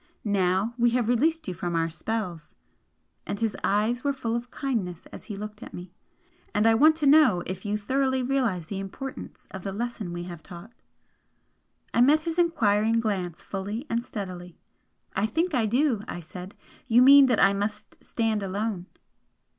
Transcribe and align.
Now 0.25 0.73
we 0.79 0.89
have 0.97 1.07
released 1.07 1.47
you 1.47 1.53
from 1.53 1.75
our 1.75 1.87
spells!" 1.87 2.55
and 3.27 3.39
his 3.39 3.55
eyes 3.63 4.03
were 4.03 4.13
full 4.13 4.35
of 4.35 4.49
kindness 4.49 5.05
as 5.13 5.25
he 5.25 5.35
looked 5.35 5.61
at 5.61 5.75
me 5.75 5.93
"and 6.55 6.65
I 6.65 6.73
want 6.73 6.95
to 6.95 7.05
know 7.05 7.43
if 7.45 7.65
you 7.65 7.77
thoroughly 7.77 8.23
realise 8.23 8.65
the 8.65 8.79
importance 8.79 9.47
of 9.51 9.61
the 9.63 9.71
lesson 9.71 10.11
we 10.11 10.23
have 10.23 10.41
taught?" 10.41 10.73
I 11.93 12.01
met 12.01 12.21
his 12.21 12.39
enquiring 12.39 12.99
glance 12.99 13.43
fully 13.43 13.85
and 13.91 14.03
steadily. 14.03 14.57
"I 15.15 15.27
think 15.27 15.53
I 15.53 15.67
do," 15.67 16.01
I 16.07 16.19
said 16.19 16.55
"You 16.87 17.03
mean 17.03 17.27
that 17.27 17.39
I 17.39 17.53
must 17.53 18.03
stand 18.03 18.41
alone?" 18.41 18.87